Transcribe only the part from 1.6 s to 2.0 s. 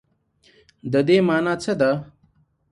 څه ده؟